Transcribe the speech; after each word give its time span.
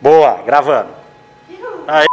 Boa, 0.00 0.42
gravando. 0.42 0.90
Aí. 1.88 2.06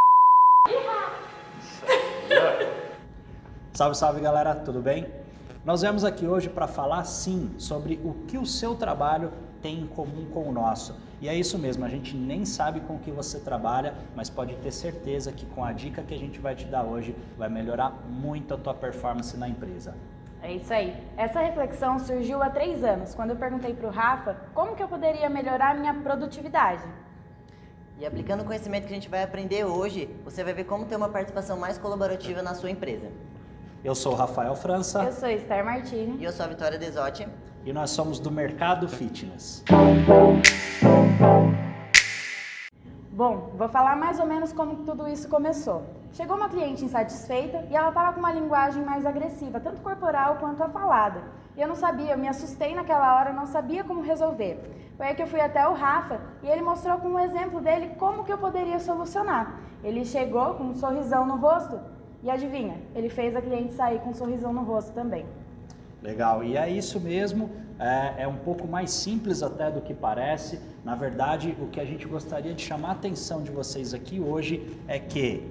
Salve, 3.74 3.98
salve 3.98 4.22
galera, 4.22 4.56
tudo 4.56 4.82
bem? 4.82 5.06
Nós 5.66 5.82
viemos 5.82 6.06
aqui 6.06 6.26
hoje 6.26 6.48
para 6.48 6.66
falar 6.66 7.04
sim 7.04 7.54
sobre 7.58 8.00
o 8.02 8.14
que 8.26 8.38
o 8.38 8.46
seu 8.46 8.74
trabalho 8.74 9.34
tem 9.62 9.82
em 9.82 9.88
comum 9.88 10.26
com 10.34 10.48
o 10.48 10.52
nosso. 10.52 10.98
E 11.20 11.28
é 11.28 11.36
isso 11.36 11.60
mesmo, 11.60 11.84
a 11.84 11.90
gente 11.90 12.16
nem 12.16 12.46
sabe 12.46 12.80
com 12.80 12.96
o 12.96 13.00
que 13.00 13.12
você 13.12 13.38
trabalha, 13.40 13.94
mas 14.16 14.30
pode 14.30 14.56
ter 14.56 14.72
certeza 14.72 15.34
que 15.34 15.46
com 15.48 15.64
a 15.64 15.74
dica 15.74 16.02
que 16.04 16.14
a 16.14 16.18
gente 16.18 16.40
vai 16.40 16.56
te 16.56 16.66
dar 16.66 16.84
hoje 16.84 17.14
vai 17.38 17.50
melhorar 17.50 17.92
muito 18.08 18.54
a 18.54 18.58
tua 18.58 18.74
performance 18.74 19.36
na 19.36 19.50
empresa. 19.50 19.94
É 20.42 20.54
isso 20.54 20.74
aí. 20.74 20.96
Essa 21.18 21.42
reflexão 21.42 22.00
surgiu 22.00 22.42
há 22.42 22.50
três 22.50 22.82
anos, 22.82 23.14
quando 23.14 23.32
eu 23.32 23.36
perguntei 23.36 23.74
para 23.74 23.88
o 23.88 23.92
Rafa 23.92 24.38
como 24.54 24.74
que 24.74 24.84
eu 24.84 24.88
poderia 24.88 25.30
melhorar 25.30 25.72
a 25.72 25.74
minha 25.74 25.94
produtividade. 25.96 26.84
E 28.04 28.06
aplicando 28.06 28.42
o 28.42 28.44
conhecimento 28.44 28.86
que 28.86 28.92
a 28.92 28.96
gente 28.96 29.08
vai 29.08 29.24
aprender 29.24 29.64
hoje, 29.64 30.10
você 30.26 30.44
vai 30.44 30.54
ver 30.54 30.66
como 30.66 30.84
ter 30.84 30.98
uma 30.98 31.08
participação 31.08 31.56
mais 31.56 31.78
colaborativa 31.78 32.42
na 32.42 32.54
sua 32.54 32.70
empresa. 32.70 33.08
Eu 33.82 33.96
sou 33.96 34.12
o 34.12 34.16
Rafael 34.16 34.54
França. 34.58 35.02
Eu 35.06 35.14
sou 35.14 35.30
Esther 35.30 35.64
Martini. 35.64 36.18
E 36.20 36.26
eu 36.26 36.34
sou 36.34 36.46
a 36.46 36.50
Vitória 36.50 36.78
Desotti. 36.78 37.26
E 37.66 37.72
nós 37.72 37.92
somos 37.92 38.20
do 38.20 38.30
Mercado 38.30 38.90
Fitness. 38.90 39.64
Vou 43.56 43.70
falar 43.70 43.96
mais 43.96 44.20
ou 44.20 44.26
menos 44.26 44.52
como 44.52 44.78
tudo 44.78 45.08
isso 45.08 45.30
começou. 45.30 45.84
Chegou 46.12 46.36
uma 46.36 46.50
cliente 46.50 46.84
insatisfeita 46.84 47.68
e 47.70 47.76
ela 47.76 47.90
estava 47.90 48.12
com 48.12 48.20
uma 48.20 48.32
linguagem 48.32 48.84
mais 48.84 49.06
agressiva, 49.06 49.60
tanto 49.60 49.80
corporal 49.80 50.38
quanto 50.38 50.64
a 50.64 50.70
falada. 50.70 51.22
E 51.56 51.62
eu 51.62 51.68
não 51.68 51.76
sabia, 51.76 52.14
eu 52.14 52.18
me 52.18 52.28
assustei 52.28 52.74
naquela 52.74 53.16
hora, 53.16 53.32
não 53.32 53.46
sabia 53.46 53.84
como 53.84 54.02
resolver. 54.02 54.60
Foi 54.98 55.06
aí 55.06 55.16
que 55.16 55.22
eu 55.22 55.28
fui 55.28 55.40
até 55.40 55.68
o 55.68 55.74
Rafa 55.74 56.20
e 56.42 56.48
ele 56.48 56.64
mostrou 56.64 56.98
com 56.98 57.10
um 57.10 57.20
exemplo 57.20 57.62
dele 57.62 57.96
como 58.00 58.24
que 58.24 58.34
eu 58.34 58.40
poderia 58.40 58.80
solucionar. 58.80 59.60
Ele 59.84 60.04
chegou 60.04 60.56
com 60.56 60.64
um 60.64 60.76
sorrisão 60.76 61.24
no 61.28 61.36
rosto 61.36 61.80
e 62.24 62.32
adivinha, 62.32 62.82
ele 62.96 63.10
fez 63.10 63.36
a 63.36 63.42
cliente 63.42 63.74
sair 63.74 64.00
com 64.00 64.10
um 64.10 64.14
sorrisão 64.16 64.52
no 64.52 64.64
rosto 64.64 64.94
também. 64.94 65.28
Legal, 66.04 66.44
e 66.44 66.58
é 66.58 66.70
isso 66.70 67.00
mesmo, 67.00 67.50
é, 67.80 68.24
é, 68.24 68.28
um 68.28 68.36
pouco 68.36 68.68
mais 68.68 68.92
simples 68.92 69.42
até 69.42 69.72
do 69.72 69.80
que 69.80 69.94
parece. 69.94 70.60
Na 70.84 70.96
verdade, 70.96 71.56
o 71.62 71.68
que 71.68 71.80
a 71.80 71.86
gente 71.86 72.06
gostaria 72.06 72.54
de 72.54 72.62
chamar 72.62 72.90
a 72.90 72.92
atenção 72.92 73.42
de 73.42 73.50
vocês 73.50 73.94
aqui 73.94 74.20
hoje 74.20 74.78
é 74.86 75.00
que 75.00 75.50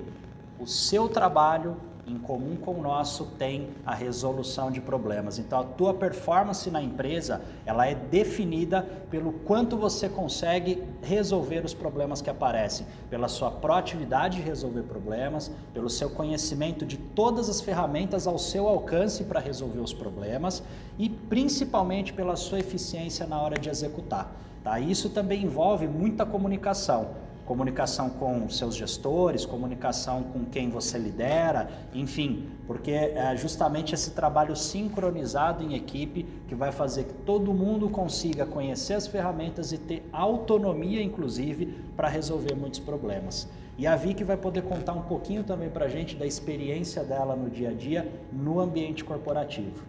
o 0.58 0.66
seu 0.66 1.08
trabalho 1.08 1.76
em 2.06 2.18
comum 2.18 2.56
com 2.56 2.72
o 2.72 2.82
nosso 2.82 3.26
tem 3.38 3.68
a 3.86 3.94
resolução 3.94 4.70
de 4.70 4.80
problemas. 4.80 5.38
Então 5.38 5.60
a 5.60 5.64
tua 5.64 5.94
performance 5.94 6.68
na 6.70 6.82
empresa, 6.82 7.40
ela 7.64 7.86
é 7.86 7.94
definida 7.94 8.82
pelo 9.10 9.32
quanto 9.32 9.76
você 9.76 10.08
consegue 10.08 10.82
resolver 11.00 11.64
os 11.64 11.72
problemas 11.72 12.20
que 12.20 12.28
aparecem, 12.28 12.86
pela 13.08 13.28
sua 13.28 13.50
proatividade 13.50 14.38
de 14.38 14.42
resolver 14.42 14.82
problemas, 14.82 15.50
pelo 15.72 15.88
seu 15.88 16.10
conhecimento 16.10 16.84
de 16.84 16.96
todas 16.96 17.48
as 17.48 17.60
ferramentas 17.60 18.26
ao 18.26 18.38
seu 18.38 18.66
alcance 18.66 19.24
para 19.24 19.38
resolver 19.38 19.80
os 19.80 19.92
problemas 19.92 20.62
e 20.98 21.08
principalmente 21.08 22.12
pela 22.12 22.34
sua 22.34 22.58
eficiência 22.58 23.26
na 23.26 23.40
hora 23.40 23.58
de 23.58 23.68
executar. 23.68 24.32
Tá? 24.64 24.80
Isso 24.80 25.08
também 25.10 25.42
envolve 25.44 25.86
muita 25.86 26.26
comunicação 26.26 27.10
comunicação 27.44 28.08
com 28.10 28.48
seus 28.48 28.74
gestores, 28.74 29.44
comunicação 29.44 30.22
com 30.22 30.44
quem 30.44 30.70
você 30.70 30.98
lidera, 30.98 31.68
enfim, 31.92 32.48
porque 32.66 32.90
é 32.90 33.36
justamente 33.36 33.94
esse 33.94 34.12
trabalho 34.12 34.54
sincronizado 34.54 35.62
em 35.62 35.74
equipe 35.74 36.24
que 36.46 36.54
vai 36.54 36.72
fazer 36.72 37.04
que 37.04 37.14
todo 37.14 37.52
mundo 37.52 37.88
consiga 37.90 38.46
conhecer 38.46 38.94
as 38.94 39.06
ferramentas 39.06 39.72
e 39.72 39.78
ter 39.78 40.08
autonomia, 40.12 41.02
inclusive, 41.02 41.66
para 41.96 42.08
resolver 42.08 42.54
muitos 42.54 42.80
problemas. 42.80 43.48
E 43.78 43.86
a 43.86 43.96
Vicky 43.96 44.22
vai 44.22 44.36
poder 44.36 44.62
contar 44.62 44.92
um 44.92 45.02
pouquinho 45.02 45.42
também 45.42 45.70
para 45.70 45.86
a 45.86 45.88
gente 45.88 46.14
da 46.14 46.26
experiência 46.26 47.02
dela 47.02 47.34
no 47.34 47.48
dia 47.48 47.70
a 47.70 47.72
dia 47.72 48.06
no 48.32 48.60
ambiente 48.60 49.02
corporativo. 49.02 49.82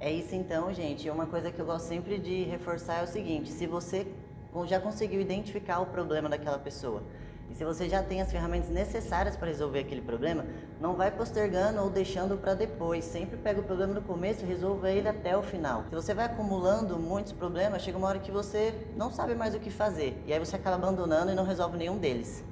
É 0.00 0.12
isso 0.12 0.34
então, 0.34 0.72
gente. 0.72 1.10
Uma 1.10 1.26
coisa 1.26 1.50
que 1.50 1.60
eu 1.60 1.66
gosto 1.66 1.86
sempre 1.86 2.18
de 2.18 2.44
reforçar 2.44 3.00
é 3.00 3.02
o 3.02 3.06
seguinte: 3.06 3.50
se 3.50 3.66
você 3.66 4.06
já 4.66 4.80
conseguiu 4.80 5.20
identificar 5.20 5.80
o 5.80 5.86
problema 5.86 6.28
daquela 6.28 6.58
pessoa. 6.58 7.02
E 7.50 7.54
se 7.54 7.64
você 7.64 7.88
já 7.88 8.02
tem 8.02 8.20
as 8.20 8.30
ferramentas 8.30 8.68
necessárias 8.68 9.34
para 9.34 9.48
resolver 9.48 9.80
aquele 9.80 10.02
problema, 10.02 10.44
não 10.80 10.94
vai 10.94 11.10
postergando 11.10 11.80
ou 11.80 11.88
deixando 11.88 12.36
para 12.36 12.54
depois. 12.54 13.04
Sempre 13.04 13.38
pega 13.38 13.60
o 13.60 13.62
problema 13.62 13.94
no 13.94 14.02
começo 14.02 14.44
e 14.44 14.46
resolva 14.46 14.90
ele 14.90 15.08
até 15.08 15.36
o 15.36 15.42
final. 15.42 15.84
Se 15.88 15.94
você 15.94 16.12
vai 16.12 16.26
acumulando 16.26 16.98
muitos 16.98 17.32
problemas, 17.32 17.82
chega 17.82 17.96
uma 17.96 18.08
hora 18.08 18.18
que 18.18 18.30
você 18.30 18.74
não 18.96 19.10
sabe 19.10 19.34
mais 19.34 19.54
o 19.54 19.60
que 19.60 19.70
fazer. 19.70 20.22
E 20.26 20.32
aí 20.32 20.38
você 20.38 20.56
acaba 20.56 20.76
abandonando 20.76 21.32
e 21.32 21.34
não 21.34 21.44
resolve 21.44 21.78
nenhum 21.78 21.96
deles. 21.96 22.44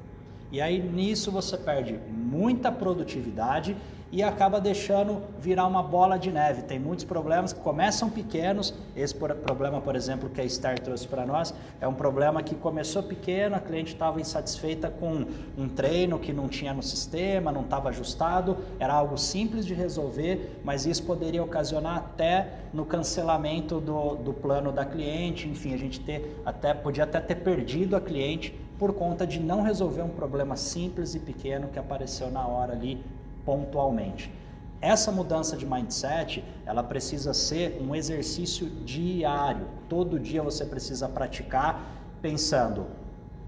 E 0.51 0.61
aí 0.61 0.81
nisso 0.81 1.31
você 1.31 1.57
perde 1.57 1.99
muita 2.09 2.71
produtividade 2.71 3.77
e 4.13 4.23
acaba 4.23 4.61
deixando 4.61 5.21
virar 5.39 5.67
uma 5.67 5.83
bola 5.83 6.17
de 6.17 6.31
neve. 6.31 6.63
Tem 6.63 6.79
muitos 6.79 7.05
problemas 7.05 7.53
que 7.53 7.61
começam 7.61 8.09
pequenos. 8.09 8.73
Esse 8.95 9.15
problema, 9.15 9.81
por 9.81 9.97
exemplo, 9.97 10.31
que 10.31 10.41
a 10.41 10.49
Star 10.49 10.79
trouxe 10.79 11.09
para 11.09 11.27
nós, 11.27 11.53
é 11.81 11.89
um 11.89 11.95
problema 11.95 12.43
que 12.43 12.55
começou 12.55 13.03
pequeno, 13.03 13.57
a 13.57 13.61
cliente 13.61 13.93
estava 13.93 14.21
insatisfeita 14.21 14.89
com 14.89 15.27
um 15.59 15.69
treino 15.69 16.19
que 16.19 16.33
não 16.33 16.49
tinha 16.49 16.73
no 16.73 16.83
sistema, 16.83 17.51
não 17.51 17.63
estava 17.63 17.89
ajustado, 17.89 18.59
era 18.79 18.95
algo 18.95 19.19
simples 19.19 19.67
de 19.67 19.75
resolver, 19.75 20.61
mas 20.63 20.87
isso 20.87 21.03
poderia 21.03 21.43
ocasionar 21.43 21.97
até 21.97 22.61
no 22.73 22.85
cancelamento 22.85 23.81
do, 23.81 24.15
do 24.17 24.33
plano 24.33 24.71
da 24.71 24.85
cliente, 24.85 25.49
enfim, 25.49 25.75
a 25.75 25.77
gente 25.77 26.01
ter, 26.01 26.41
até, 26.45 26.73
podia 26.73 27.05
até 27.05 27.21
ter 27.21 27.37
perdido 27.37 27.97
a 27.97 28.01
cliente 28.01 28.55
por 28.79 28.93
conta 28.93 29.27
de 29.27 29.41
não 29.41 29.63
resolver 29.63 30.03
um 30.03 30.09
problema 30.09 30.57
simples 30.57 31.15
e 31.15 31.19
pequeno 31.19 31.69
que 31.69 31.79
apareceu 31.79 32.31
na 32.31 32.47
hora 32.47 32.73
ali 32.73 33.03
pontualmente. 33.45 34.33
Essa 34.81 35.11
mudança 35.11 35.57
de 35.57 35.65
mindset, 35.65 36.45
ela 36.67 36.83
precisa 36.83 37.33
ser 37.33 37.81
um 37.81 37.95
exercício 37.95 38.69
diário. 38.85 39.67
Todo 39.89 40.21
dia 40.21 40.43
você 40.43 40.65
precisa 40.65 41.09
praticar 41.09 41.93
pensando 42.21 42.87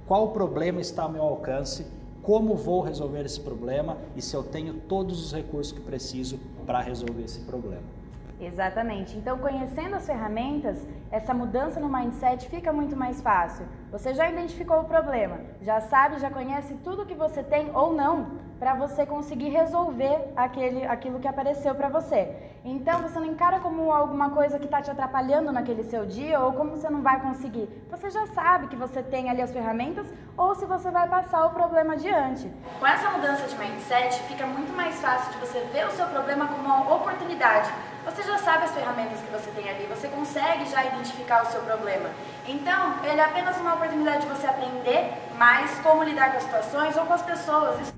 qual 0.06 0.28
problema 0.28 0.80
está 0.80 1.02
ao 1.02 1.12
meu 1.12 1.22
alcance, 1.22 1.86
como 2.22 2.56
vou 2.56 2.80
resolver 2.80 3.24
esse 3.24 3.40
problema 3.40 3.98
e 4.16 4.22
se 4.22 4.34
eu 4.34 4.42
tenho 4.42 4.74
todos 4.74 5.22
os 5.22 5.32
recursos 5.32 5.72
que 5.72 5.80
preciso 5.80 6.38
para 6.66 6.80
resolver 6.80 7.24
esse 7.24 7.40
problema. 7.40 7.97
Exatamente. 8.40 9.16
Então, 9.16 9.38
conhecendo 9.38 9.96
as 9.96 10.06
ferramentas, 10.06 10.86
essa 11.10 11.34
mudança 11.34 11.80
no 11.80 11.88
mindset 11.88 12.48
fica 12.48 12.72
muito 12.72 12.96
mais 12.96 13.20
fácil. 13.20 13.66
Você 13.90 14.14
já 14.14 14.28
identificou 14.30 14.80
o 14.80 14.84
problema, 14.84 15.40
já 15.60 15.80
sabe, 15.80 16.20
já 16.20 16.30
conhece 16.30 16.74
tudo 16.84 17.06
que 17.06 17.14
você 17.14 17.42
tem 17.42 17.70
ou 17.74 17.92
não 17.92 18.48
para 18.58 18.74
você 18.74 19.06
conseguir 19.06 19.50
resolver 19.50 20.32
aquele, 20.36 20.84
aquilo 20.84 21.20
que 21.20 21.28
apareceu 21.28 21.74
para 21.74 21.88
você. 21.88 22.34
Então 22.64 23.00
você 23.00 23.18
não 23.18 23.26
encara 23.26 23.60
como 23.60 23.92
alguma 23.92 24.30
coisa 24.30 24.58
que 24.58 24.64
está 24.64 24.82
te 24.82 24.90
atrapalhando 24.90 25.52
naquele 25.52 25.84
seu 25.84 26.04
dia 26.04 26.40
ou 26.40 26.52
como 26.52 26.70
você 26.70 26.90
não 26.90 27.00
vai 27.00 27.20
conseguir. 27.20 27.68
Você 27.88 28.10
já 28.10 28.26
sabe 28.28 28.66
que 28.66 28.76
você 28.76 29.00
tem 29.02 29.30
ali 29.30 29.40
as 29.40 29.52
ferramentas 29.52 30.12
ou 30.36 30.54
se 30.56 30.66
você 30.66 30.90
vai 30.90 31.08
passar 31.08 31.46
o 31.46 31.50
problema 31.50 31.94
adiante. 31.94 32.50
Com 32.80 32.86
essa 32.86 33.10
mudança 33.10 33.46
de 33.46 33.56
mindset, 33.56 34.20
fica 34.24 34.44
muito 34.44 34.72
mais 34.72 35.00
fácil 35.00 35.32
de 35.32 35.38
você 35.38 35.60
ver 35.72 35.86
o 35.86 35.90
seu 35.92 36.06
problema 36.06 36.48
como 36.48 36.64
uma 36.64 36.94
oportunidade. 36.96 37.70
Você 38.08 38.22
já 38.22 38.38
sabe 38.38 38.64
as 38.64 38.72
ferramentas 38.72 39.20
que 39.20 39.30
você 39.30 39.50
tem 39.50 39.68
ali, 39.68 39.84
você 39.84 40.08
consegue 40.08 40.64
já 40.64 40.82
identificar 40.82 41.42
o 41.42 41.46
seu 41.46 41.60
problema. 41.60 42.08
Então, 42.46 43.04
ele 43.04 43.20
é 43.20 43.24
apenas 43.24 43.58
uma 43.58 43.74
oportunidade 43.74 44.22
de 44.22 44.28
você 44.28 44.46
aprender 44.46 45.12
mais 45.36 45.78
como 45.80 46.02
lidar 46.02 46.30
com 46.30 46.38
as 46.38 46.44
situações 46.44 46.96
ou 46.96 47.04
com 47.04 47.12
as 47.12 47.20
pessoas. 47.20 47.92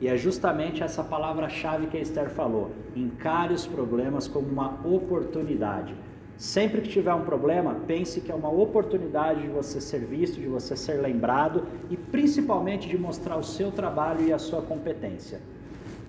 E 0.00 0.08
é 0.08 0.16
justamente 0.16 0.82
essa 0.82 1.04
palavra-chave 1.04 1.86
que 1.86 1.96
a 1.96 2.00
Esther 2.00 2.28
falou: 2.30 2.72
encare 2.96 3.54
os 3.54 3.64
problemas 3.68 4.26
como 4.26 4.48
uma 4.48 4.80
oportunidade. 4.84 5.94
Sempre 6.36 6.80
que 6.80 6.88
tiver 6.88 7.14
um 7.14 7.24
problema, 7.24 7.76
pense 7.86 8.20
que 8.20 8.32
é 8.32 8.34
uma 8.34 8.50
oportunidade 8.50 9.42
de 9.42 9.48
você 9.48 9.80
ser 9.80 10.00
visto, 10.00 10.40
de 10.40 10.48
você 10.48 10.76
ser 10.76 11.00
lembrado 11.00 11.68
e 11.88 11.96
principalmente 11.96 12.88
de 12.88 12.98
mostrar 12.98 13.36
o 13.36 13.44
seu 13.44 13.70
trabalho 13.70 14.26
e 14.26 14.32
a 14.32 14.38
sua 14.38 14.60
competência. 14.60 15.40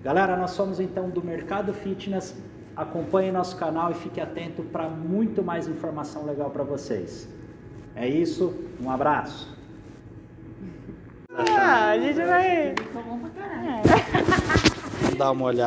Galera, 0.02 0.36
nós 0.36 0.50
somos 0.50 0.80
então 0.80 1.08
do 1.08 1.22
Mercado 1.22 1.72
Fitness. 1.72 2.36
Acompanhe 2.78 3.30
nosso 3.32 3.56
canal 3.56 3.90
e 3.90 3.94
fique 3.94 4.20
atento 4.20 4.62
para 4.62 4.88
muito 4.88 5.42
mais 5.42 5.66
informação 5.66 6.24
legal 6.24 6.48
para 6.48 6.62
vocês. 6.62 7.28
É 7.96 8.06
isso, 8.06 8.54
um 8.80 8.88
abraço. 8.88 9.52
Ah, 11.34 11.90
a 11.90 11.98
gente 11.98 12.22
vai. 12.22 12.76
Dá 15.18 15.32
uma 15.32 15.46
olhada. 15.46 15.56